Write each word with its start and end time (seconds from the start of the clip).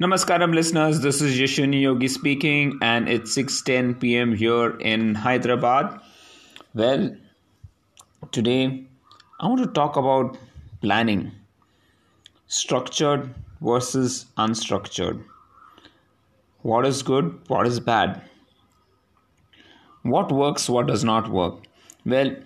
Namaskaram, 0.00 0.54
listeners. 0.54 1.00
This 1.00 1.20
is 1.20 1.38
Yashuni 1.38 1.82
Yogi 1.82 2.08
speaking, 2.08 2.78
and 2.80 3.06
it's 3.06 3.36
6:10 3.36 4.00
p.m. 4.00 4.30
here 4.34 4.70
in 4.92 5.14
Hyderabad. 5.14 6.00
Well, 6.72 7.02
today 8.36 8.86
I 9.38 9.46
want 9.46 9.62
to 9.62 9.66
talk 9.80 9.98
about 10.02 10.38
planning, 10.80 11.32
structured 12.46 13.28
versus 13.60 14.24
unstructured. 14.38 15.22
What 16.62 16.86
is 16.86 17.02
good? 17.02 17.30
What 17.48 17.66
is 17.66 17.78
bad? 17.78 18.22
What 20.16 20.32
works? 20.32 20.70
What 20.70 20.86
does 20.86 21.04
not 21.04 21.30
work? 21.40 21.64
Well, 22.06 22.36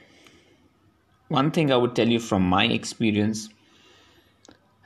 one 1.29 1.53
thing 1.53 1.71
I 1.71 1.77
would 1.77 1.95
tell 1.95 2.19
you 2.19 2.19
from 2.19 2.55
my 2.59 2.65
experience 2.65 3.49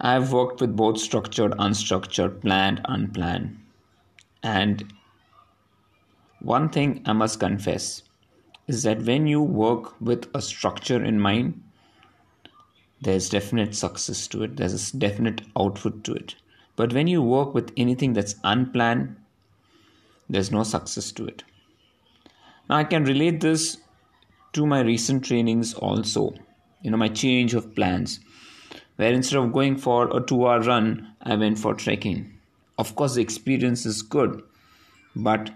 I've 0.01 0.33
worked 0.33 0.61
with 0.61 0.77
both 0.77 0.99
structured, 0.99 1.53
unstructured, 1.53 2.41
planned, 2.41 2.81
unplanned. 2.85 3.59
And 4.43 4.93
one 6.41 6.69
thing 6.69 7.03
I 7.05 7.13
must 7.13 7.41
confess 7.41 8.03
is 8.69 8.85
that 8.85 9.03
when 9.03 9.27
you 9.27 9.43
work 9.43 10.01
with 10.01 10.29
a 10.35 10.43
structure 10.43 11.03
in 11.03 11.19
mind, 11.19 11.63
there's 13.01 13.29
definite 13.29 13.75
success 13.75 14.27
to 14.29 14.43
it, 14.45 14.57
there's 14.57 14.93
a 14.93 14.97
definite 14.97 15.43
output 15.59 16.05
to 16.05 16.15
it. 16.15 16.37
But 16.77 16.93
when 16.93 17.09
you 17.09 17.23
work 17.23 17.55
with 17.55 17.73
anything 17.77 18.13
that's 18.13 18.37
unplanned, 18.45 19.17
there's 20.29 20.53
no 20.53 20.63
success 20.63 21.11
to 21.13 21.27
it. 21.27 21.43
Now, 22.69 22.77
I 22.77 22.85
can 22.85 23.05
relate 23.05 23.41
this 23.41 23.79
to 24.53 24.67
my 24.67 24.81
recent 24.81 25.25
trainings 25.25 25.75
also, 25.75 26.35
you 26.83 26.91
know, 26.91 26.97
my 26.97 27.09
change 27.09 27.55
of 27.55 27.75
plans 27.75 28.21
where 28.99 29.13
instead 29.13 29.39
of 29.39 29.53
going 29.53 29.77
for 29.77 30.15
a 30.17 30.21
two 30.21 30.47
hour 30.47 30.61
run, 30.61 31.15
I 31.23 31.37
went 31.37 31.59
for 31.59 31.73
trekking. 31.73 32.35
Of 32.79 32.97
course, 32.97 33.15
the 33.15 33.23
experience 33.23 33.87
is 33.87 34.03
good, 34.03 34.43
but 35.15 35.51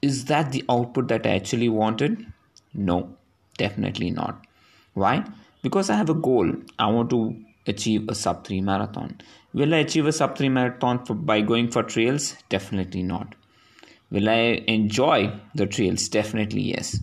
is 0.00 0.24
that 0.26 0.50
the 0.50 0.64
output 0.68 1.08
that 1.08 1.26
I 1.26 1.34
actually 1.34 1.68
wanted? 1.68 2.26
No, 2.72 3.14
definitely 3.58 4.10
not. 4.10 4.46
Why? 4.94 5.24
Because 5.62 5.90
I 5.90 5.96
have 5.96 6.08
a 6.08 6.14
goal. 6.14 6.50
I 6.78 6.90
want 6.90 7.10
to 7.10 7.36
achieve 7.66 8.08
a 8.08 8.14
sub 8.14 8.46
3 8.46 8.62
marathon. 8.62 9.20
Will 9.52 9.74
I 9.74 9.78
achieve 9.78 10.06
a 10.06 10.12
sub 10.12 10.36
3 10.36 10.48
marathon 10.48 11.04
for, 11.04 11.14
by 11.14 11.42
going 11.42 11.70
for 11.70 11.82
trails? 11.82 12.34
Definitely 12.48 13.02
not. 13.02 13.34
Will 14.10 14.28
I 14.30 14.64
enjoy 14.66 15.38
the 15.54 15.66
trails? 15.66 16.08
Definitely 16.08 16.62
yes. 16.62 16.98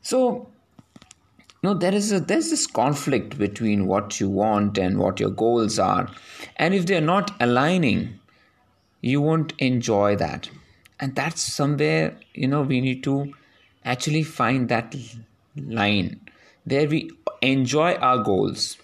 So, 0.00 0.48
no 1.64 1.72
there 1.82 1.94
is 1.94 2.10
a 2.12 2.20
there's 2.30 2.50
this 2.50 2.66
conflict 2.78 3.38
between 3.38 3.86
what 3.92 4.20
you 4.20 4.28
want 4.28 4.78
and 4.78 4.98
what 4.98 5.20
your 5.20 5.30
goals 5.30 5.78
are. 5.78 6.08
And 6.56 6.74
if 6.74 6.86
they're 6.86 7.08
not 7.12 7.30
aligning 7.40 8.20
you 9.00 9.20
won't 9.20 9.52
enjoy 9.58 10.16
that. 10.16 10.50
And 11.00 11.14
that's 11.14 11.42
somewhere 11.42 12.16
you 12.34 12.48
know 12.48 12.62
we 12.62 12.80
need 12.80 13.02
to 13.04 13.16
actually 13.84 14.22
find 14.22 14.68
that 14.68 14.94
line 15.80 16.20
where 16.64 16.88
we 16.88 17.10
enjoy 17.42 17.94
our 17.94 18.22
goals 18.28 18.76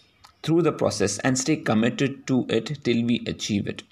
through 0.43 0.63
the 0.63 0.73
process 0.73 1.19
and 1.19 1.39
stay 1.39 1.57
committed 1.57 2.27
to 2.27 2.47
it 2.49 2.73
till 2.85 3.05
we 3.05 3.23
achieve 3.27 3.67
it 3.67 3.83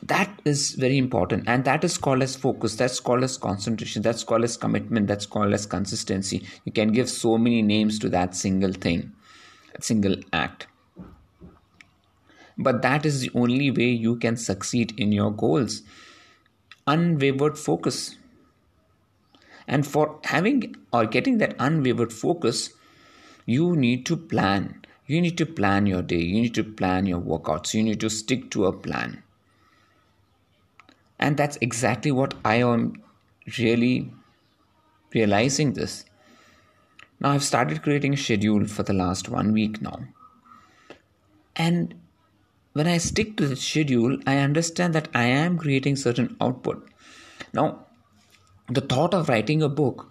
that 0.00 0.40
is 0.44 0.72
very 0.72 0.96
important. 0.98 1.44
And 1.46 1.64
that 1.64 1.84
is 1.84 1.98
called 1.98 2.22
as 2.22 2.34
focus. 2.36 2.76
That's 2.76 3.00
called 3.00 3.24
as 3.24 3.36
concentration. 3.36 4.02
That's 4.02 4.24
called 4.24 4.44
as 4.44 4.56
commitment. 4.56 5.06
That's 5.06 5.26
called 5.26 5.52
as 5.52 5.66
consistency. 5.66 6.46
You 6.64 6.72
can 6.72 6.92
give 6.92 7.10
so 7.10 7.36
many 7.36 7.62
names 7.62 7.98
to 8.00 8.08
that 8.10 8.34
single 8.34 8.72
thing 8.72 9.12
that 9.72 9.84
single 9.84 10.16
act. 10.32 10.66
But 12.58 12.82
that 12.82 13.06
is 13.06 13.20
the 13.20 13.30
only 13.34 13.70
way 13.70 13.88
you 13.88 14.16
can 14.16 14.36
succeed 14.36 14.94
in 14.98 15.12
your 15.12 15.30
goals. 15.30 15.82
Unwavered 16.86 17.58
focus. 17.58 18.16
And 19.66 19.86
for 19.86 20.20
having 20.24 20.76
or 20.92 21.06
getting 21.06 21.38
that 21.38 21.56
unwavered 21.58 22.12
focus 22.12 22.70
you 23.46 23.74
need 23.74 24.06
to 24.06 24.16
plan. 24.16 24.82
You 25.06 25.20
need 25.20 25.36
to 25.38 25.46
plan 25.46 25.86
your 25.86 26.02
day. 26.02 26.20
You 26.20 26.42
need 26.42 26.54
to 26.54 26.64
plan 26.64 27.06
your 27.06 27.20
workouts. 27.20 27.74
You 27.74 27.82
need 27.82 28.00
to 28.00 28.10
stick 28.10 28.50
to 28.52 28.66
a 28.66 28.72
plan 28.72 29.22
and 31.22 31.36
that's 31.36 31.56
exactly 31.60 32.10
what 32.10 32.34
I 32.44 32.56
am 32.56 33.00
really 33.56 34.12
realizing 35.14 35.74
this. 35.74 36.04
Now, 37.20 37.30
I've 37.30 37.44
started 37.44 37.82
creating 37.82 38.14
a 38.14 38.16
schedule 38.16 38.66
for 38.66 38.82
the 38.82 38.92
last 38.92 39.28
one 39.28 39.52
week 39.52 39.80
now. 39.80 40.00
And 41.54 41.94
when 42.72 42.88
I 42.88 42.98
stick 42.98 43.36
to 43.36 43.46
the 43.46 43.54
schedule, 43.54 44.18
I 44.26 44.38
understand 44.38 44.94
that 44.96 45.08
I 45.14 45.24
am 45.26 45.58
creating 45.58 45.94
certain 45.94 46.36
output. 46.40 46.88
Now, 47.52 47.86
the 48.68 48.80
thought 48.80 49.14
of 49.14 49.28
writing 49.28 49.62
a 49.62 49.68
book 49.68 50.10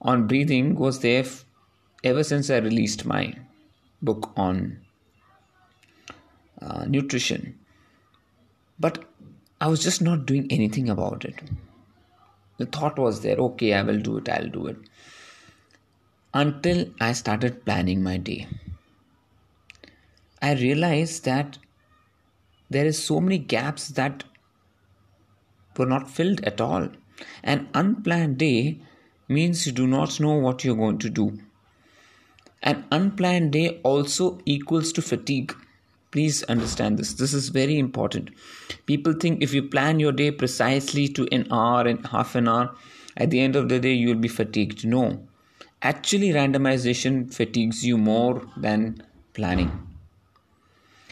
on 0.00 0.28
breathing 0.28 0.76
was 0.76 1.00
there 1.00 1.24
ever 2.04 2.22
since 2.22 2.50
I 2.50 2.58
released 2.58 3.04
my 3.04 3.34
book 4.00 4.32
on 4.36 4.78
uh, 6.60 6.84
nutrition. 6.84 7.58
But 8.78 9.11
I 9.62 9.68
was 9.68 9.80
just 9.80 10.02
not 10.02 10.26
doing 10.26 10.48
anything 10.50 10.88
about 10.88 11.24
it. 11.24 11.40
The 12.58 12.66
thought 12.66 12.98
was 12.98 13.20
there, 13.20 13.36
okay, 13.36 13.74
I 13.74 13.82
will 13.82 14.00
do 14.00 14.16
it, 14.16 14.28
I'll 14.28 14.48
do 14.48 14.66
it. 14.66 14.76
Until 16.34 16.86
I 17.00 17.12
started 17.12 17.64
planning 17.64 18.02
my 18.02 18.16
day. 18.16 18.48
I 20.40 20.54
realized 20.54 21.24
that 21.26 21.58
there 22.70 22.86
is 22.86 23.04
so 23.04 23.20
many 23.20 23.38
gaps 23.38 23.86
that 23.90 24.24
were 25.76 25.86
not 25.86 26.10
filled 26.10 26.40
at 26.40 26.60
all. 26.60 26.88
An 27.44 27.68
unplanned 27.72 28.38
day 28.38 28.80
means 29.28 29.64
you 29.64 29.70
do 29.70 29.86
not 29.86 30.18
know 30.18 30.34
what 30.34 30.64
you're 30.64 30.74
going 30.74 30.98
to 30.98 31.08
do. 31.08 31.38
An 32.64 32.84
unplanned 32.90 33.52
day 33.52 33.80
also 33.84 34.40
equals 34.44 34.92
to 34.94 35.02
fatigue. 35.02 35.54
Please 36.12 36.42
understand 36.44 36.98
this. 36.98 37.14
This 37.14 37.32
is 37.32 37.48
very 37.48 37.78
important. 37.78 38.30
People 38.86 39.14
think 39.14 39.42
if 39.42 39.52
you 39.52 39.62
plan 39.62 39.98
your 39.98 40.12
day 40.12 40.30
precisely 40.30 41.08
to 41.08 41.26
an 41.32 41.48
hour 41.50 41.88
and 41.88 42.06
half 42.06 42.34
an 42.34 42.48
hour, 42.48 42.74
at 43.16 43.30
the 43.30 43.40
end 43.40 43.56
of 43.56 43.68
the 43.68 43.80
day, 43.80 43.92
you'll 43.92 44.14
be 44.14 44.28
fatigued. 44.28 44.86
No. 44.86 45.26
Actually, 45.80 46.28
randomization 46.28 47.32
fatigues 47.32 47.84
you 47.84 47.98
more 47.98 48.46
than 48.56 49.02
planning. 49.32 49.88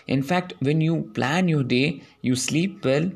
In 0.06 0.22
fact, 0.22 0.54
when 0.60 0.80
you 0.80 1.10
plan 1.14 1.48
your 1.48 1.62
day, 1.62 2.02
you 2.20 2.36
sleep 2.36 2.84
well, 2.84 3.10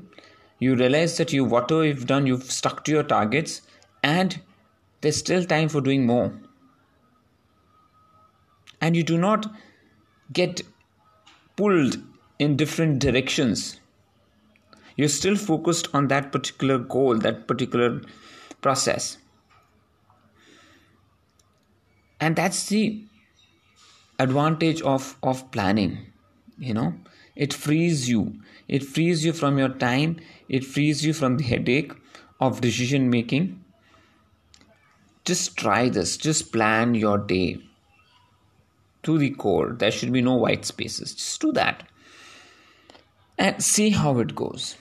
you 0.58 0.74
realize 0.74 1.16
that 1.18 1.32
you 1.32 1.44
whatever 1.44 1.84
you've 1.84 2.06
done, 2.06 2.26
you've 2.26 2.50
stuck 2.50 2.84
to 2.84 2.92
your 2.92 3.02
targets, 3.02 3.62
and 4.02 4.40
there's 5.00 5.18
still 5.18 5.44
time 5.44 5.68
for 5.68 5.80
doing 5.80 6.06
more. 6.06 6.32
And 8.80 8.96
you 8.96 9.02
do 9.02 9.18
not 9.18 9.52
get 10.32 10.62
pulled 11.56 11.98
in 12.38 12.56
different 12.56 12.98
directions. 12.98 13.80
You're 14.96 15.08
still 15.08 15.36
focused 15.36 15.88
on 15.92 16.08
that 16.08 16.32
particular 16.32 16.78
goal, 16.78 17.18
that 17.18 17.46
particular 17.48 18.00
process. 18.60 19.18
And 22.20 22.36
that's 22.36 22.68
the 22.68 23.02
advantage 24.18 24.80
of, 24.82 25.16
of 25.22 25.50
planning. 25.50 26.12
You 26.58 26.74
know, 26.74 26.94
it 27.34 27.52
frees 27.52 28.08
you. 28.08 28.40
It 28.68 28.84
frees 28.84 29.24
you 29.24 29.32
from 29.32 29.58
your 29.58 29.68
time, 29.68 30.20
it 30.48 30.64
frees 30.64 31.04
you 31.04 31.12
from 31.12 31.36
the 31.36 31.44
headache 31.44 31.92
of 32.40 32.60
decision 32.60 33.10
making. 33.10 33.62
Just 35.24 35.56
try 35.56 35.88
this, 35.88 36.16
just 36.16 36.52
plan 36.52 36.94
your 36.94 37.18
day 37.18 37.60
to 39.04 39.18
the 39.18 39.30
core. 39.30 39.72
There 39.72 39.90
should 39.90 40.12
be 40.12 40.22
no 40.22 40.34
white 40.34 40.64
spaces. 40.64 41.14
Just 41.14 41.40
do 41.40 41.52
that 41.52 41.84
and 43.38 43.62
see 43.62 43.90
how 43.90 44.18
it 44.18 44.34
goes. 44.34 44.76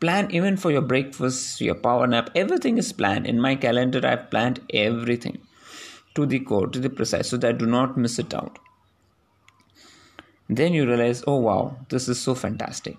Plan 0.00 0.30
even 0.30 0.56
for 0.56 0.70
your 0.70 0.82
breakfast, 0.82 1.60
your 1.60 1.74
power 1.74 2.06
nap, 2.06 2.30
everything 2.34 2.76
is 2.78 2.92
planned. 2.92 3.26
In 3.26 3.40
my 3.40 3.54
calendar, 3.54 4.04
I've 4.04 4.30
planned 4.30 4.60
everything 4.74 5.38
to 6.14 6.26
the 6.26 6.40
core, 6.40 6.66
to 6.66 6.80
the 6.80 6.90
precise, 6.90 7.28
so 7.28 7.36
that 7.36 7.54
I 7.54 7.58
do 7.58 7.66
not 7.66 7.96
miss 7.96 8.18
it 8.18 8.34
out. 8.34 8.58
Then 10.48 10.74
you 10.74 10.86
realize, 10.86 11.22
oh 11.26 11.36
wow, 11.36 11.76
this 11.88 12.08
is 12.08 12.20
so 12.20 12.34
fantastic. 12.34 12.96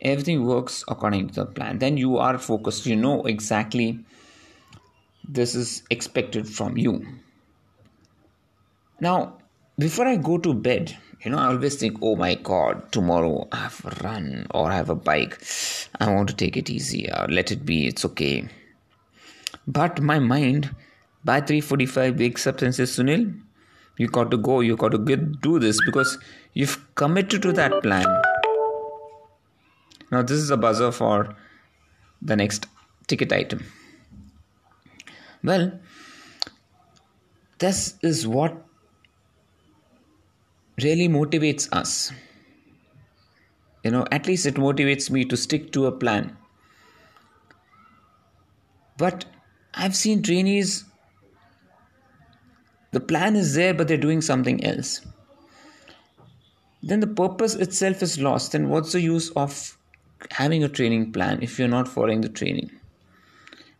Everything 0.00 0.44
works 0.44 0.84
according 0.88 1.28
to 1.28 1.34
the 1.34 1.46
plan. 1.46 1.78
Then 1.78 1.96
you 1.96 2.18
are 2.18 2.38
focused, 2.38 2.86
you 2.86 2.96
know 2.96 3.24
exactly 3.24 4.04
this 5.28 5.54
is 5.54 5.82
expected 5.90 6.48
from 6.48 6.76
you 6.76 7.04
now, 9.00 9.38
before 9.78 10.06
I 10.06 10.16
go 10.16 10.38
to 10.38 10.54
bed, 10.54 10.96
you 11.22 11.30
know, 11.30 11.38
I 11.38 11.46
always 11.46 11.76
think, 11.76 11.98
oh 12.02 12.16
my 12.16 12.34
god, 12.34 12.92
tomorrow 12.92 13.48
I 13.52 13.56
have 13.56 13.84
a 13.84 14.04
run 14.04 14.46
or 14.50 14.70
I 14.70 14.76
have 14.76 14.90
a 14.90 14.94
bike. 14.94 15.42
I 16.00 16.12
want 16.12 16.28
to 16.28 16.36
take 16.36 16.56
it 16.56 16.70
easy 16.70 17.10
or 17.10 17.26
let 17.28 17.50
it 17.50 17.66
be, 17.66 17.86
it's 17.86 18.04
okay. 18.04 18.48
But 19.66 20.00
my 20.00 20.18
mind 20.18 20.74
by 21.24 21.40
3:45 21.40 22.18
wakes 22.18 22.46
up 22.46 22.62
and 22.62 22.74
says, 22.74 22.90
Sunil, 22.96 23.38
you 23.98 24.08
got 24.08 24.30
to 24.30 24.36
go, 24.36 24.60
you 24.60 24.76
got 24.76 24.92
to 24.92 24.98
get, 24.98 25.40
do 25.40 25.58
this 25.58 25.78
because 25.84 26.18
you've 26.54 26.78
committed 26.94 27.42
to 27.42 27.52
that 27.52 27.82
plan. 27.82 28.06
Now, 30.10 30.22
this 30.22 30.38
is 30.38 30.50
a 30.50 30.56
buzzer 30.56 30.92
for 30.92 31.34
the 32.22 32.36
next 32.36 32.66
ticket 33.08 33.32
item. 33.32 33.64
Well, 35.42 35.80
this 37.58 37.94
is 38.02 38.26
what 38.26 38.65
really 40.82 41.08
motivates 41.08 41.68
us. 41.72 42.12
You 43.82 43.90
know, 43.90 44.04
at 44.10 44.26
least 44.26 44.46
it 44.46 44.54
motivates 44.54 45.10
me 45.10 45.24
to 45.24 45.36
stick 45.36 45.72
to 45.72 45.86
a 45.86 45.92
plan. 45.92 46.36
But 48.98 49.26
I've 49.74 49.94
seen 49.94 50.22
trainees, 50.22 50.84
the 52.92 53.00
plan 53.00 53.36
is 53.36 53.54
there, 53.54 53.74
but 53.74 53.88
they're 53.88 53.96
doing 53.96 54.22
something 54.22 54.64
else. 54.64 55.02
Then 56.82 57.00
the 57.00 57.06
purpose 57.06 57.54
itself 57.54 58.02
is 58.02 58.18
lost. 58.18 58.52
Then 58.52 58.68
what's 58.68 58.92
the 58.92 59.00
use 59.00 59.30
of 59.30 59.76
having 60.30 60.64
a 60.64 60.68
training 60.68 61.12
plan 61.12 61.42
if 61.42 61.58
you're 61.58 61.68
not 61.68 61.88
following 61.88 62.22
the 62.22 62.28
training? 62.28 62.70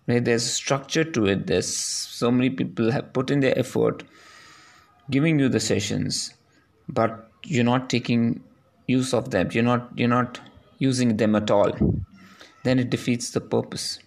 Right? 0.07 0.25
There's 0.25 0.45
structure 0.45 1.05
to 1.05 1.27
it. 1.27 1.47
There's 1.47 1.67
so 1.69 2.31
many 2.31 2.51
people 2.51 2.91
have 2.91 3.13
put 3.13 3.31
in 3.31 3.41
their 3.41 3.59
effort 3.59 4.03
giving 5.11 5.39
you 5.39 5.49
the 5.49 5.61
sessions, 5.61 6.35
but 6.89 7.31
you're 7.45 7.65
not 7.65 7.89
taking 7.91 8.43
use 8.87 9.13
of 9.15 9.31
them. 9.31 9.49
You're 9.53 9.65
not 9.65 9.91
you're 9.97 10.09
not 10.09 10.41
using 10.79 11.17
them 11.17 11.35
at 11.35 11.51
all. 11.51 11.73
Then 12.65 12.79
it 12.79 12.91
defeats 12.91 13.31
the 13.31 13.41
purpose 13.41 14.01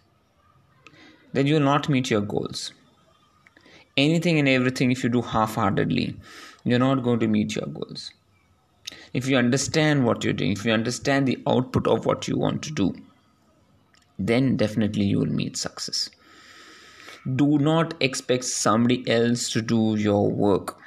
then 1.34 1.46
you 1.48 1.56
will 1.56 1.62
not 1.62 1.90
meet 1.90 2.10
your 2.10 2.22
goals. 2.22 2.74
Anything 3.98 4.40
and 4.40 4.48
everything, 4.48 4.92
if 4.92 5.04
you 5.04 5.10
do 5.10 5.22
half 5.22 5.56
heartedly, 5.56 6.16
you're 6.64 6.80
not 6.80 7.04
going 7.04 7.20
to 7.20 7.28
meet 7.28 7.56
your 7.56 7.68
goals. 7.68 8.12
If 9.14 9.28
you 9.28 9.38
understand 9.38 10.06
what 10.06 10.24
you're 10.24 10.34
doing, 10.34 10.54
if 10.54 10.66
you 10.66 10.72
understand 10.72 11.28
the 11.28 11.38
output 11.48 11.88
of 11.88 12.06
what 12.06 12.28
you 12.28 12.38
want 12.38 12.64
to 12.64 12.72
do, 12.72 12.96
then 14.18 14.58
definitely 14.58 15.06
you 15.06 15.20
will 15.20 15.28
meet 15.28 15.58
success. 15.58 16.10
Do 17.36 17.60
not 17.60 17.94
expect 18.00 18.46
somebody 18.46 19.08
else 19.10 19.50
to 19.52 19.62
do 19.62 19.96
your 19.96 20.30
work. 20.32 20.79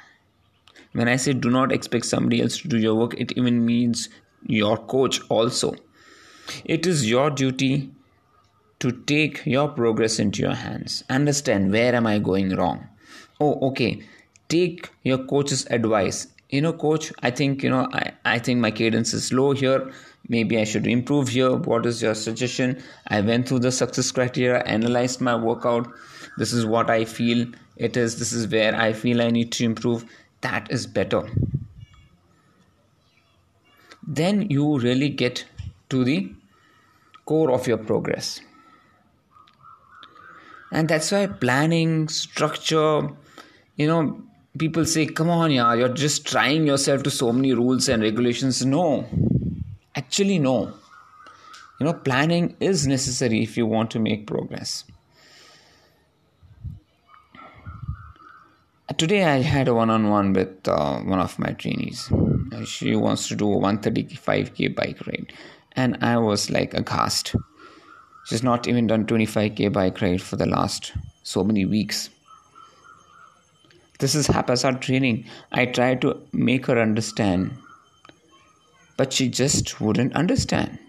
When 0.93 1.07
I 1.07 1.17
say 1.17 1.33
do 1.33 1.49
not 1.49 1.71
expect 1.71 2.05
somebody 2.05 2.41
else 2.41 2.57
to 2.59 2.67
do 2.67 2.77
your 2.77 2.95
work, 2.95 3.13
it 3.19 3.33
even 3.33 3.65
means 3.65 4.09
your 4.45 4.77
coach 4.77 5.19
also. 5.29 5.75
It 6.65 6.85
is 6.85 7.09
your 7.09 7.29
duty 7.29 7.91
to 8.79 8.91
take 8.91 9.45
your 9.45 9.69
progress 9.69 10.19
into 10.19 10.41
your 10.41 10.53
hands. 10.55 11.03
Understand 11.09 11.71
where 11.71 11.95
am 11.95 12.05
I 12.05 12.19
going 12.19 12.55
wrong? 12.55 12.87
Oh, 13.39 13.69
okay. 13.69 14.03
Take 14.49 14.89
your 15.03 15.19
coach's 15.19 15.65
advice. 15.67 16.27
You 16.49 16.61
know, 16.61 16.73
coach, 16.73 17.11
I 17.23 17.31
think, 17.31 17.63
you 17.63 17.69
know, 17.69 17.87
I, 17.91 18.11
I 18.25 18.39
think 18.39 18.59
my 18.59 18.69
cadence 18.69 19.13
is 19.13 19.33
low 19.33 19.53
here. 19.53 19.91
Maybe 20.27 20.59
I 20.59 20.63
should 20.65 20.85
improve 20.85 21.29
here. 21.29 21.55
What 21.55 21.85
is 21.85 22.01
your 22.01 22.13
suggestion? 22.13 22.83
I 23.07 23.21
went 23.21 23.47
through 23.47 23.59
the 23.59 23.71
success 23.71 24.11
criteria, 24.11 24.61
analyzed 24.63 25.21
my 25.21 25.35
workout. 25.35 25.87
This 26.37 26.53
is 26.53 26.65
what 26.65 26.89
I 26.89 27.05
feel 27.05 27.47
it 27.77 27.97
is. 27.97 28.19
This 28.19 28.33
is 28.33 28.47
where 28.47 28.75
I 28.75 28.93
feel 28.93 29.21
I 29.21 29.31
need 29.31 29.51
to 29.53 29.63
improve. 29.63 30.05
That 30.43 30.69
is 30.69 30.85
better. 30.85 31.23
Then 34.05 34.49
you 34.49 34.77
really 34.77 35.09
get 35.09 35.45
to 35.89 36.03
the 36.03 36.31
core 37.25 37.51
of 37.51 37.65
your 37.65 37.77
progress. 37.77 38.41
And 40.71 40.89
that's 40.89 41.11
why 41.11 41.27
planning 41.27 42.09
structure 42.09 43.09
you 43.77 43.87
know 43.87 44.21
people 44.59 44.85
say 44.85 45.05
come 45.05 45.29
on 45.29 45.49
yeah 45.51 45.73
you're 45.73 45.89
just 45.89 46.27
trying 46.27 46.67
yourself 46.67 47.01
to 47.03 47.09
so 47.09 47.31
many 47.31 47.53
rules 47.53 47.87
and 47.87 48.03
regulations. 48.03 48.65
No. 48.65 49.05
Actually 49.95 50.39
no. 50.39 50.73
You 51.79 51.85
know 51.85 51.93
planning 51.93 52.55
is 52.59 52.85
necessary 52.85 53.43
if 53.43 53.55
you 53.55 53.65
want 53.65 53.91
to 53.91 53.99
make 53.99 54.27
progress 54.27 54.83
today 58.97 59.23
i 59.23 59.37
had 59.37 59.67
a 59.67 59.73
one-on-one 59.73 60.33
with 60.33 60.67
uh, 60.67 60.99
one 60.99 61.19
of 61.19 61.37
my 61.39 61.51
trainees 61.53 62.11
she 62.65 62.95
wants 62.95 63.27
to 63.27 63.35
do 63.35 63.51
a 63.53 63.57
135k 63.57 64.75
bike 64.75 65.05
ride 65.07 65.33
and 65.75 65.97
i 66.01 66.17
was 66.17 66.49
like 66.49 66.73
aghast 66.73 67.35
She's 68.25 68.43
not 68.43 68.67
even 68.67 68.87
done 68.87 69.05
25k 69.05 69.71
bike 69.73 70.01
ride 70.01 70.21
for 70.21 70.37
the 70.37 70.45
last 70.45 70.93
so 71.23 71.43
many 71.43 71.65
weeks. 71.65 72.09
This 73.99 74.15
is 74.15 74.27
haphazard 74.27 74.81
training. 74.81 75.25
I 75.51 75.65
tried 75.65 76.01
to 76.01 76.21
make 76.31 76.67
her 76.67 76.79
understand, 76.79 77.51
but 78.97 79.11
she 79.11 79.27
just 79.27 79.81
wouldn't 79.81 80.15
understand. 80.15 80.79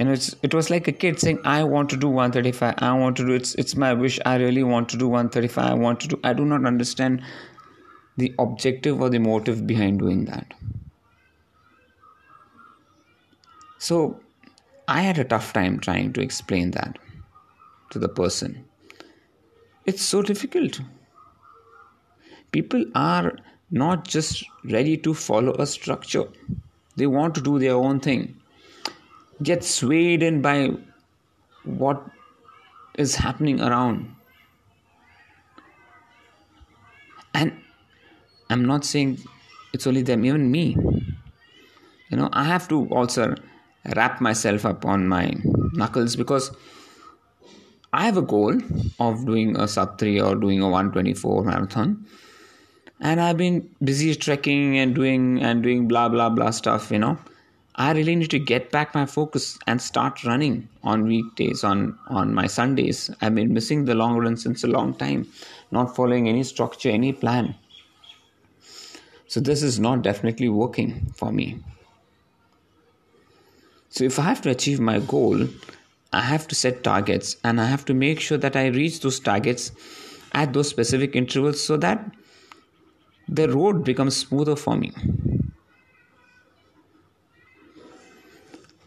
And 0.00 0.08
it's 0.08 0.34
it 0.42 0.54
was 0.54 0.70
like 0.70 0.86
a 0.86 0.92
kid 0.92 1.18
saying, 1.20 1.40
"I 1.44 1.64
want 1.64 1.90
to 1.90 1.96
do 1.96 2.08
135. 2.08 2.74
I 2.78 2.92
want 2.98 3.16
to 3.16 3.26
do 3.26 3.32
it's 3.32 3.54
it's 3.56 3.74
my 3.74 3.92
wish. 3.92 4.18
I 4.24 4.36
really 4.36 4.62
want 4.62 4.88
to 4.90 4.96
do 4.96 5.08
135. 5.08 5.70
I 5.70 5.74
want 5.74 6.00
to 6.00 6.08
do. 6.08 6.20
I 6.22 6.32
do 6.32 6.44
not 6.44 6.64
understand 6.64 7.20
the 8.16 8.32
objective 8.38 9.00
or 9.00 9.10
the 9.10 9.18
motive 9.18 9.66
behind 9.66 9.98
doing 9.98 10.24
that." 10.26 10.54
So 13.78 14.20
I 14.86 15.02
had 15.02 15.18
a 15.18 15.24
tough 15.24 15.52
time 15.52 15.80
trying 15.80 16.12
to 16.14 16.20
explain 16.20 16.70
that 16.72 16.98
to 17.90 17.98
the 17.98 18.08
person. 18.08 18.64
It's 19.84 20.02
so 20.02 20.22
difficult. 20.22 20.80
People 22.52 22.84
are 22.94 23.36
not 23.70 24.06
just 24.06 24.44
ready 24.64 24.96
to 24.96 25.12
follow 25.12 25.54
a 25.54 25.66
structure, 25.66 26.26
they 26.96 27.06
want 27.06 27.34
to 27.34 27.40
do 27.40 27.58
their 27.58 27.74
own 27.74 28.00
thing. 28.00 28.37
Get 29.42 29.64
swayed 29.64 30.22
in 30.22 30.42
by 30.42 30.70
what 31.64 32.04
is 32.96 33.14
happening 33.14 33.60
around. 33.60 34.14
And 37.34 37.52
I'm 38.50 38.64
not 38.64 38.84
saying 38.84 39.18
it's 39.72 39.86
only 39.86 40.02
them, 40.02 40.24
even 40.24 40.50
me. 40.50 40.76
You 42.10 42.16
know, 42.16 42.28
I 42.32 42.44
have 42.44 42.68
to 42.68 42.88
also 42.88 43.34
wrap 43.94 44.20
myself 44.20 44.64
up 44.64 44.84
on 44.84 45.06
my 45.06 45.34
knuckles 45.72 46.16
because 46.16 46.50
I 47.92 48.04
have 48.04 48.16
a 48.16 48.22
goal 48.22 48.58
of 48.98 49.24
doing 49.24 49.56
a 49.56 49.68
sub 49.68 49.98
3 49.98 50.20
or 50.20 50.34
doing 50.34 50.60
a 50.60 50.68
124 50.68 51.44
marathon 51.44 52.06
and 53.00 53.20
I've 53.20 53.36
been 53.36 53.70
busy 53.82 54.14
trekking 54.14 54.78
and 54.78 54.94
doing 54.94 55.42
and 55.42 55.62
doing 55.62 55.88
blah 55.88 56.08
blah 56.08 56.28
blah 56.28 56.50
stuff 56.50 56.90
you 56.90 56.98
know 56.98 57.18
I 57.78 57.92
really 57.92 58.16
need 58.16 58.30
to 58.30 58.40
get 58.40 58.72
back 58.72 58.92
my 58.92 59.06
focus 59.06 59.56
and 59.68 59.80
start 59.80 60.24
running 60.24 60.68
on 60.82 61.04
weekdays 61.04 61.62
on 61.62 61.96
on 62.08 62.34
my 62.34 62.48
Sundays. 62.48 63.08
I've 63.20 63.36
been 63.36 63.54
missing 63.54 63.84
the 63.84 63.94
long 63.94 64.18
run 64.18 64.36
since 64.36 64.64
a 64.64 64.66
long 64.66 64.94
time 64.94 65.28
not 65.70 65.94
following 65.94 66.28
any 66.28 66.42
structure 66.42 66.88
any 66.88 67.12
plan. 67.12 67.54
So 69.28 69.38
this 69.38 69.62
is 69.62 69.78
not 69.78 70.02
definitely 70.02 70.48
working 70.48 71.12
for 71.14 71.30
me. 71.30 71.60
So, 73.90 74.04
if 74.04 74.18
I 74.18 74.22
have 74.22 74.42
to 74.42 74.50
achieve 74.50 74.80
my 74.80 74.98
goal, 74.98 75.46
I 76.12 76.20
have 76.20 76.48
to 76.48 76.54
set 76.54 76.82
targets 76.82 77.36
and 77.44 77.60
I 77.60 77.66
have 77.66 77.84
to 77.86 77.94
make 77.94 78.20
sure 78.20 78.38
that 78.38 78.56
I 78.56 78.66
reach 78.66 79.00
those 79.00 79.20
targets 79.20 79.70
at 80.32 80.52
those 80.52 80.68
specific 80.68 81.14
intervals 81.14 81.62
so 81.62 81.76
that 81.78 82.10
the 83.28 83.48
road 83.48 83.84
becomes 83.84 84.16
smoother 84.16 84.56
for 84.56 84.76
me. 84.76 84.92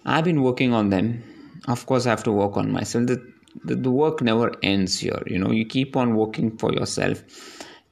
I've 0.05 0.23
been 0.23 0.41
working 0.41 0.73
on 0.73 0.89
them. 0.89 1.23
Of 1.67 1.85
course, 1.85 2.05
I 2.05 2.09
have 2.09 2.23
to 2.23 2.31
work 2.31 2.57
on 2.57 2.71
myself. 2.71 3.07
The, 3.07 3.33
the, 3.63 3.75
the 3.75 3.91
work 3.91 4.21
never 4.21 4.51
ends 4.63 4.99
here. 4.99 5.21
You 5.27 5.37
know, 5.37 5.51
you 5.51 5.65
keep 5.65 5.95
on 5.95 6.15
working 6.15 6.57
for 6.57 6.73
yourself. 6.73 7.23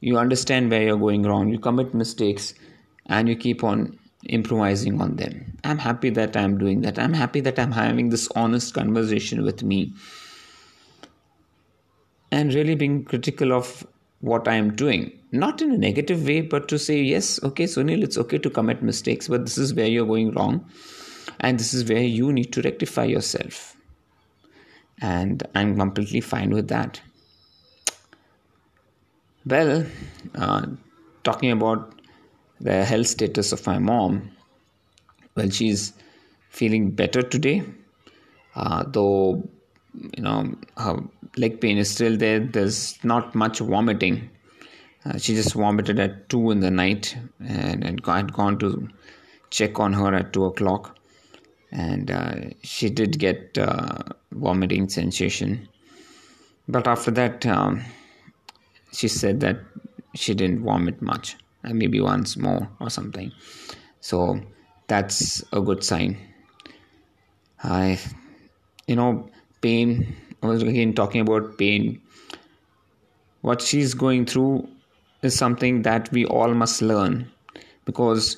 You 0.00 0.18
understand 0.18 0.70
where 0.70 0.82
you're 0.82 0.96
going 0.96 1.22
wrong. 1.22 1.48
You 1.48 1.58
commit 1.58 1.94
mistakes 1.94 2.54
and 3.06 3.28
you 3.28 3.36
keep 3.36 3.62
on 3.62 3.98
improvising 4.28 5.00
on 5.00 5.16
them. 5.16 5.58
I'm 5.64 5.78
happy 5.78 6.10
that 6.10 6.36
I'm 6.36 6.58
doing 6.58 6.80
that. 6.82 6.98
I'm 6.98 7.12
happy 7.12 7.40
that 7.40 7.58
I'm 7.58 7.72
having 7.72 8.10
this 8.10 8.28
honest 8.34 8.74
conversation 8.74 9.44
with 9.44 9.62
me 9.62 9.94
and 12.32 12.54
really 12.54 12.74
being 12.74 13.04
critical 13.04 13.52
of 13.52 13.86
what 14.20 14.46
I 14.46 14.54
am 14.54 14.74
doing. 14.74 15.12
Not 15.32 15.62
in 15.62 15.72
a 15.72 15.78
negative 15.78 16.24
way, 16.26 16.42
but 16.42 16.68
to 16.68 16.78
say, 16.78 17.00
yes, 17.00 17.42
okay, 17.42 17.64
Sunil, 17.64 18.02
it's 18.02 18.18
okay 18.18 18.38
to 18.38 18.50
commit 18.50 18.82
mistakes, 18.82 19.28
but 19.28 19.44
this 19.44 19.58
is 19.58 19.74
where 19.74 19.86
you're 19.86 20.06
going 20.06 20.32
wrong. 20.32 20.66
And 21.40 21.58
this 21.58 21.72
is 21.74 21.88
where 21.88 22.02
you 22.02 22.32
need 22.32 22.52
to 22.52 22.62
rectify 22.62 23.04
yourself. 23.04 23.76
And 25.00 25.42
I'm 25.54 25.76
completely 25.76 26.20
fine 26.20 26.50
with 26.50 26.68
that. 26.68 27.00
Well, 29.46 29.86
uh, 30.34 30.66
talking 31.24 31.50
about 31.50 31.98
the 32.60 32.84
health 32.84 33.06
status 33.06 33.52
of 33.52 33.66
my 33.66 33.78
mom. 33.78 34.30
Well, 35.34 35.48
she's 35.48 35.94
feeling 36.50 36.90
better 36.90 37.22
today, 37.22 37.62
uh, 38.54 38.84
though 38.86 39.48
you 39.94 40.22
know 40.22 40.54
her 40.76 40.96
leg 41.36 41.60
pain 41.60 41.78
is 41.78 41.90
still 41.90 42.16
there. 42.18 42.40
There's 42.40 43.02
not 43.02 43.34
much 43.34 43.60
vomiting. 43.60 44.30
Uh, 45.04 45.16
she 45.16 45.34
just 45.34 45.54
vomited 45.54 45.98
at 45.98 46.28
two 46.28 46.50
in 46.50 46.60
the 46.60 46.70
night, 46.70 47.16
and 47.40 47.82
and 47.82 48.04
had 48.04 48.32
gone 48.34 48.58
to 48.58 48.88
check 49.48 49.80
on 49.80 49.94
her 49.94 50.14
at 50.14 50.34
two 50.34 50.44
o'clock. 50.44 50.99
And 51.72 52.10
uh, 52.10 52.34
she 52.62 52.90
did 52.90 53.18
get 53.18 53.56
uh, 53.58 53.98
vomiting 54.32 54.88
sensation. 54.88 55.68
But 56.68 56.86
after 56.86 57.10
that 57.12 57.46
um, 57.46 57.82
she 58.92 59.08
said 59.08 59.40
that 59.40 59.58
she 60.14 60.34
didn't 60.34 60.62
vomit 60.64 61.00
much 61.00 61.36
and 61.62 61.78
maybe 61.78 62.00
once 62.00 62.36
more 62.36 62.68
or 62.80 62.90
something. 62.90 63.32
So 64.00 64.40
that's 64.88 65.44
a 65.52 65.60
good 65.60 65.84
sign. 65.84 66.18
I 67.62 67.98
you 68.86 68.96
know 68.96 69.28
pain 69.60 70.16
i 70.42 70.46
was 70.46 70.62
again 70.62 70.94
talking 70.94 71.20
about 71.20 71.58
pain. 71.58 72.00
What 73.42 73.62
she's 73.62 73.94
going 73.94 74.26
through 74.26 74.68
is 75.22 75.36
something 75.36 75.82
that 75.82 76.10
we 76.12 76.24
all 76.24 76.54
must 76.54 76.82
learn 76.82 77.30
because 77.84 78.36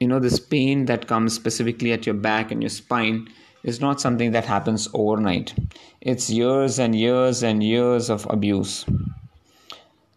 you 0.00 0.06
know 0.06 0.18
this 0.18 0.38
pain 0.38 0.84
that 0.86 1.06
comes 1.08 1.32
specifically 1.32 1.92
at 1.92 2.06
your 2.06 2.14
back 2.14 2.50
and 2.50 2.62
your 2.62 2.70
spine 2.70 3.28
is 3.64 3.80
not 3.80 4.00
something 4.00 4.30
that 4.32 4.44
happens 4.44 4.88
overnight. 4.94 5.54
It's 6.00 6.30
years 6.30 6.78
and 6.78 6.94
years 6.94 7.42
and 7.42 7.62
years 7.62 8.08
of 8.08 8.26
abuse. 8.30 8.86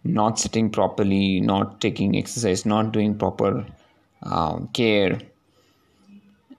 Not 0.03 0.39
sitting 0.39 0.69
properly 0.69 1.39
not 1.39 1.81
taking 1.81 2.15
exercise 2.15 2.65
not 2.65 2.91
doing 2.91 3.17
proper 3.17 3.65
uh, 4.23 4.59
care. 4.73 5.19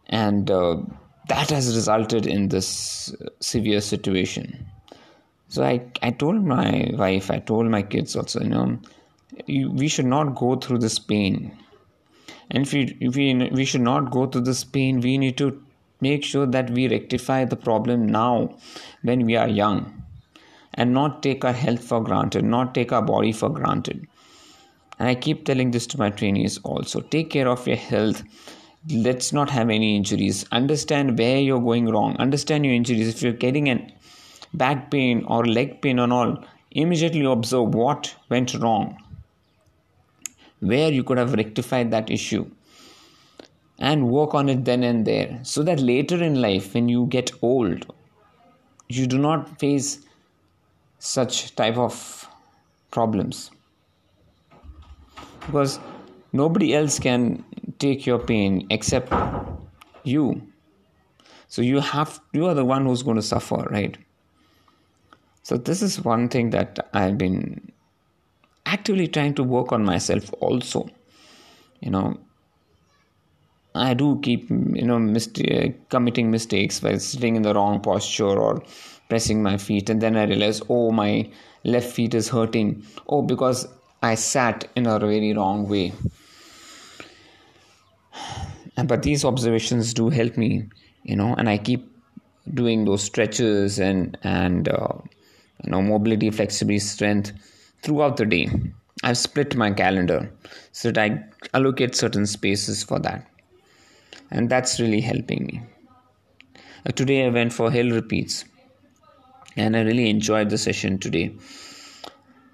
And 0.09 0.51
uh, 0.51 0.77
that 1.29 1.51
has 1.51 1.75
resulted 1.75 2.27
in 2.27 2.49
this 2.49 3.15
severe 3.41 3.81
situation. 3.81 4.67
So 5.49 5.63
I, 5.63 5.83
I 6.03 6.11
told 6.11 6.45
my 6.45 6.91
wife 6.95 7.31
i 7.31 7.39
told 7.39 7.67
my 7.67 7.83
kids 7.83 8.17
also 8.17 8.41
you 8.41 8.49
know 8.49 8.79
we 9.47 9.87
should 9.87 10.07
not 10.07 10.35
go 10.35 10.57
through 10.57 10.79
this 10.79 10.99
pain 10.99 11.55
and 12.53 12.67
if 12.67 12.73
we, 12.75 12.97
if 13.01 13.17
we, 13.17 13.49
we 13.51 13.65
should 13.65 13.81
not 13.81 14.11
go 14.11 14.27
through 14.27 14.43
this 14.43 14.63
pain. 14.63 15.01
We 15.01 15.17
need 15.17 15.39
to 15.39 15.61
make 16.03 16.23
sure 16.23 16.47
that 16.47 16.69
we 16.71 16.87
rectify 16.87 17.47
the 17.47 17.57
problem 17.57 18.07
now 18.07 18.55
when 19.03 19.25
we 19.25 19.37
are 19.37 19.49
young. 19.49 20.03
And 20.75 20.93
not 20.93 21.23
take 21.23 21.45
our 21.45 21.53
health 21.53 21.83
for 21.85 22.03
granted 22.03 22.45
not 22.45 22.75
take 22.75 22.93
our 22.93 23.03
body 23.03 23.33
for 23.33 23.51
granted. 23.51 24.07
And 24.99 25.09
i 25.09 25.15
keep 25.15 25.45
telling 25.45 25.71
this 25.71 25.87
to 25.89 25.99
my 25.99 26.11
trainees 26.11 26.59
also 26.63 27.01
take 27.01 27.31
care 27.31 27.49
of 27.49 27.67
your 27.67 27.77
health. 27.77 28.23
Let's 28.89 29.33
not 29.33 29.51
have 29.51 29.71
any 29.71 29.97
injuries. 29.97 30.45
Understand 30.51 31.19
where 31.19 31.39
you're 31.39 31.61
going 31.61 31.89
wrong. 31.89 32.17
Understand 32.17 32.65
your 32.65 32.75
injuries. 32.75 33.09
If 33.09 33.23
you're 33.23 33.33
getting 33.33 33.69
an 33.69 33.93
back 34.55 34.91
pain 34.91 35.25
or 35.27 35.47
leg 35.47 35.81
pain 35.83 35.99
and 35.99 36.13
all 36.13 36.45
immediately 36.71 37.25
observe 37.25 37.75
what 37.75 38.15
went 38.29 38.55
wrong 38.55 38.99
where 40.63 40.93
you 40.93 41.03
could 41.03 41.19
have 41.19 41.33
rectified 41.35 41.91
that 41.91 42.09
issue 42.09 42.49
and 43.79 44.09
work 44.09 44.33
on 44.33 44.49
it 44.49 44.65
then 44.65 44.85
and 44.85 45.05
there. 45.05 45.41
So 45.43 45.65
that 45.65 45.81
later 45.81 46.23
in 46.23 46.41
life 46.41 46.73
when 46.75 46.89
you 46.89 47.07
get 47.07 47.33
old 47.43 47.93
you 48.89 49.07
do 49.07 49.19
not 49.19 49.59
face 49.59 49.99
such 50.99 51.57
type 51.57 51.77
of 51.77 52.29
problems. 52.91 53.51
Because 55.41 55.81
nobody 56.33 56.75
else 56.75 56.99
can 56.99 57.45
take 57.79 58.07
your 58.07 58.19
pain 58.21 58.67
except 58.71 59.13
you. 60.05 60.43
So 61.49 61.61
you 61.63 61.81
have 61.81 62.21
you 62.33 62.47
are 62.47 62.55
the 62.55 62.65
one 62.65 62.87
who's 62.87 63.03
going 63.03 63.17
to 63.17 63.23
suffer 63.23 63.67
right? 63.71 63.97
So 65.43 65.57
this 65.57 65.83
is 65.83 66.01
one 66.05 66.29
thing 66.29 66.51
that 66.51 66.89
i've 66.95 67.19
been 67.19 67.73
actively 68.67 69.09
trying 69.09 69.35
to 69.35 69.45
work 69.45 69.73
on 69.73 69.85
myself 69.85 70.33
also. 70.41 70.89
You 71.81 71.91
know 71.91 72.19
i 73.75 73.95
do 73.95 74.19
keep 74.23 74.51
you 74.51 74.85
know 74.89 74.99
mist- 74.99 75.41
committing 75.89 76.31
mistakes 76.31 76.81
by 76.81 76.97
sitting 76.99 77.37
in 77.37 77.43
the 77.43 77.55
wrong 77.55 77.81
posture 77.81 78.39
or 78.47 78.63
pressing 79.09 79.43
my 79.43 79.57
feet 79.57 79.89
and 79.89 80.01
then 80.03 80.17
i 80.17 80.25
realize 80.25 80.61
oh 80.69 80.91
my 80.91 81.29
left 81.65 81.93
feet 81.93 82.13
is 82.15 82.29
hurting. 82.29 82.85
Oh 83.09 83.23
because 83.23 83.69
i 84.03 84.15
sat 84.17 84.69
in 84.75 84.87
a 84.87 84.99
very 84.99 85.33
wrong 85.33 85.69
way. 85.69 85.93
But 88.87 89.03
these 89.03 89.25
observations 89.25 89.95
do 89.95 90.09
help 90.11 90.37
me 90.37 90.65
you 91.05 91.17
know 91.17 91.35
and 91.37 91.49
i 91.49 91.59
keep 91.59 91.89
doing 92.55 92.85
those 92.85 93.03
stretches 93.03 93.79
and 93.79 94.19
and 94.23 94.69
uh, 94.69 94.95
you 95.65 95.71
know 95.71 95.83
mobility 95.83 96.31
flexibility 96.31 96.79
strength 96.81 97.33
throughout 97.83 98.17
the 98.17 98.27
day. 98.27 98.49
I've 99.03 99.19
split 99.19 99.57
my 99.57 99.73
calendar 99.73 100.33
so 100.71 100.93
that 100.93 101.11
I 101.11 101.25
allocate 101.55 101.95
certain 101.95 102.27
spaces 102.27 102.83
for 102.85 102.99
that. 103.01 103.27
And 104.31 104.49
that's 104.49 104.79
really 104.81 105.01
helping 105.01 105.47
me. 105.47 105.63
Uh, 106.87 106.93
today 106.93 107.27
I 107.27 107.29
went 107.29 107.53
for 107.53 107.71
hill 107.71 107.91
repeats 107.91 108.45
and 109.57 109.77
I 109.77 109.83
really 109.83 110.09
enjoyed 110.09 110.51
the 110.51 110.59
session 110.59 110.99
today. 110.99 111.35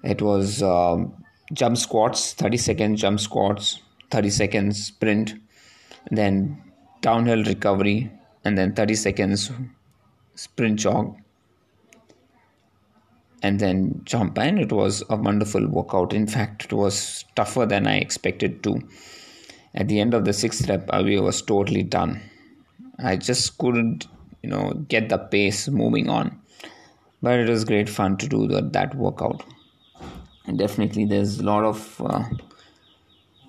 It 0.03 0.21
was 0.21 0.63
uh, 0.63 1.05
jump 1.53 1.77
squats, 1.77 2.33
30 2.33 2.57
second 2.57 2.95
jump 2.97 3.19
squats, 3.19 3.81
30 4.11 4.29
seconds 4.29 4.85
sprint, 4.85 5.35
then 6.11 6.61
downhill 7.01 7.43
recovery, 7.43 8.11
and 8.43 8.57
then 8.57 8.73
30 8.73 8.95
seconds 8.95 9.51
sprint 10.35 10.79
jog 10.79 11.15
and 13.41 13.59
then 13.59 14.01
jump. 14.03 14.37
And 14.37 14.59
it 14.59 14.71
was 14.71 15.03
a 15.09 15.15
wonderful 15.15 15.65
workout. 15.67 16.13
In 16.13 16.27
fact 16.27 16.65
it 16.65 16.73
was 16.73 17.25
tougher 17.35 17.65
than 17.65 17.87
i 17.87 17.97
expected 17.97 18.63
to. 18.63 18.81
At 19.75 19.87
the 19.87 19.99
end 19.99 20.13
of 20.13 20.25
the 20.25 20.33
sixth 20.33 20.67
rep 20.67 20.89
i 20.91 21.01
was 21.19 21.41
totally 21.41 21.83
done. 21.83 22.21
I 22.97 23.15
just 23.17 23.57
couldn't 23.57 24.07
you 24.41 24.49
know 24.49 24.73
get 24.87 25.09
the 25.09 25.17
pace 25.17 25.67
moving 25.67 26.09
on. 26.09 26.39
But 27.21 27.39
it 27.39 27.49
was 27.49 27.65
great 27.65 27.89
fun 27.89 28.17
to 28.17 28.27
do 28.27 28.47
that, 28.47 28.71
that 28.73 28.95
workout. 28.95 29.43
And 30.45 30.57
definitely 30.57 31.05
there's 31.05 31.39
a 31.39 31.43
lot 31.43 31.65
of 31.65 32.01
uh, 32.01 32.23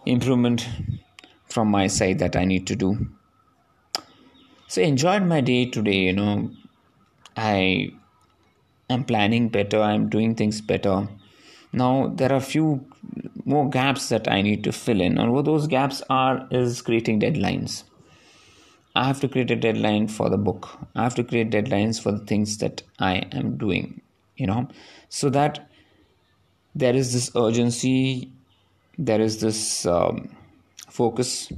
improvement 0.07 0.69
from 1.47 1.69
my 1.69 1.87
side 1.87 2.19
that 2.19 2.37
i 2.37 2.45
need 2.45 2.67
to 2.67 2.77
do. 2.77 3.07
So 4.69 4.83
enjoyed 4.83 5.23
my 5.25 5.41
day 5.41 5.67
today 5.67 5.99
you 5.99 6.13
know. 6.13 6.51
I 7.37 7.93
I'm 8.91 9.05
planning 9.05 9.49
better, 9.49 9.81
I'm 9.81 10.09
doing 10.09 10.35
things 10.35 10.61
better. 10.61 11.09
Now 11.73 12.13
there 12.15 12.33
are 12.33 12.37
a 12.37 12.41
few 12.41 12.85
more 13.45 13.71
gaps 13.71 14.09
that 14.09 14.29
I 14.29 14.43
need 14.43 14.65
to 14.65 14.73
fill 14.73 15.01
in, 15.01 15.19
and 15.19 15.33
what 15.33 15.45
those 15.45 15.67
gaps 15.67 16.03
are 16.11 16.47
is 16.51 16.83
creating 16.83 17.21
deadlines. 17.21 17.85
I 18.97 19.07
have 19.07 19.21
to 19.21 19.29
create 19.29 19.51
a 19.53 19.57
deadline 19.57 20.09
for 20.09 20.29
the 20.29 20.37
book. 20.37 20.69
I 20.97 21.05
have 21.05 21.15
to 21.15 21.25
create 21.25 21.51
deadlines 21.51 22.03
for 22.03 22.11
the 22.11 22.25
things 22.27 22.59
that 22.59 22.83
I 22.99 23.19
am 23.31 23.57
doing, 23.57 24.01
you 24.37 24.49
know, 24.49 24.69
so 25.09 25.31
that 25.31 25.69
there 26.75 26.95
is 26.95 27.13
this 27.13 27.31
urgency, 27.37 28.33
there 28.99 29.21
is 29.21 29.41
this 29.41 29.87
um, 29.87 30.37
focus. 30.89 31.53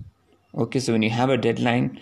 Okay, 0.54 0.78
so 0.78 0.92
when 0.92 1.02
you 1.02 1.10
have 1.10 1.30
a 1.30 1.38
deadline, 1.38 1.98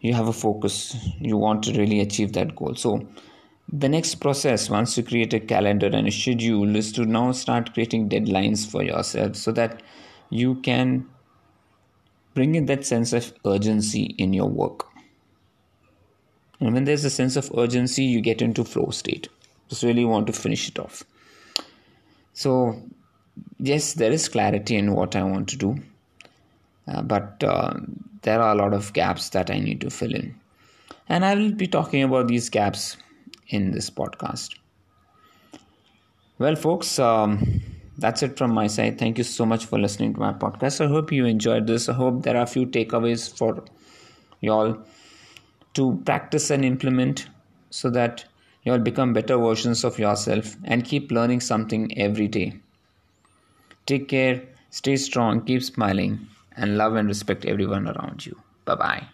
you 0.00 0.14
have 0.14 0.28
a 0.28 0.32
focus, 0.32 0.96
you 1.18 1.36
want 1.36 1.62
to 1.64 1.72
really 1.74 2.00
achieve 2.00 2.32
that 2.32 2.56
goal. 2.56 2.74
So, 2.74 3.06
the 3.72 3.88
next 3.88 4.16
process, 4.16 4.68
once 4.68 4.96
you 4.96 5.04
create 5.04 5.32
a 5.32 5.40
calendar 5.40 5.86
and 5.86 6.08
a 6.08 6.10
schedule, 6.10 6.74
is 6.74 6.90
to 6.92 7.04
now 7.04 7.30
start 7.32 7.72
creating 7.72 8.08
deadlines 8.08 8.68
for 8.68 8.82
yourself 8.82 9.36
so 9.36 9.52
that 9.52 9.82
you 10.28 10.56
can 10.56 11.08
bring 12.34 12.56
in 12.56 12.66
that 12.66 12.84
sense 12.84 13.12
of 13.12 13.32
urgency 13.46 14.14
in 14.18 14.32
your 14.32 14.48
work. 14.48 14.86
And 16.58 16.74
when 16.74 16.84
there's 16.84 17.04
a 17.04 17.10
sense 17.10 17.36
of 17.36 17.50
urgency, 17.56 18.04
you 18.04 18.20
get 18.20 18.42
into 18.42 18.64
flow 18.64 18.90
state. 18.90 19.28
Just 19.68 19.84
really 19.84 20.04
want 20.04 20.26
to 20.26 20.32
finish 20.32 20.68
it 20.68 20.78
off. 20.78 21.04
So, 22.32 22.82
yes, 23.58 23.94
there 23.94 24.10
is 24.10 24.28
clarity 24.28 24.76
in 24.76 24.94
what 24.94 25.14
I 25.14 25.22
want 25.22 25.48
to 25.50 25.56
do, 25.56 25.78
uh, 26.88 27.02
but 27.02 27.42
uh, 27.44 27.74
there 28.22 28.40
are 28.40 28.52
a 28.52 28.58
lot 28.58 28.74
of 28.74 28.92
gaps 28.92 29.30
that 29.30 29.50
I 29.50 29.60
need 29.60 29.80
to 29.82 29.90
fill 29.90 30.14
in. 30.14 30.34
And 31.08 31.24
I 31.24 31.34
will 31.34 31.52
be 31.52 31.66
talking 31.66 32.02
about 32.02 32.28
these 32.28 32.48
gaps 32.50 32.96
in 33.50 33.70
this 33.72 33.90
podcast. 33.90 34.56
Well, 36.38 36.56
folks, 36.56 36.98
um, 36.98 37.60
that's 37.98 38.22
it 38.22 38.38
from 38.38 38.54
my 38.54 38.66
side. 38.66 38.98
Thank 38.98 39.18
you 39.18 39.24
so 39.24 39.44
much 39.44 39.66
for 39.66 39.78
listening 39.78 40.14
to 40.14 40.20
my 40.20 40.32
podcast. 40.32 40.82
I 40.84 40.88
hope 40.88 41.12
you 41.12 41.26
enjoyed 41.26 41.66
this. 41.66 41.88
I 41.88 41.92
hope 41.92 42.22
there 42.22 42.36
are 42.36 42.44
a 42.44 42.46
few 42.46 42.66
takeaways 42.66 43.36
for 43.36 43.62
y'all 44.40 44.78
to 45.74 46.02
practice 46.06 46.50
and 46.50 46.64
implement 46.64 47.26
so 47.68 47.90
that 47.90 48.24
you'll 48.62 48.78
become 48.78 49.12
better 49.12 49.36
versions 49.36 49.84
of 49.84 49.98
yourself 49.98 50.56
and 50.64 50.84
keep 50.84 51.12
learning 51.12 51.40
something 51.40 51.96
every 51.98 52.28
day. 52.28 52.58
Take 53.86 54.08
care, 54.08 54.42
stay 54.70 54.96
strong, 54.96 55.44
keep 55.44 55.62
smiling, 55.62 56.26
and 56.56 56.76
love 56.78 56.94
and 56.94 57.08
respect 57.08 57.44
everyone 57.44 57.88
around 57.88 58.24
you. 58.26 58.40
Bye 58.64 58.74
bye. 58.74 59.06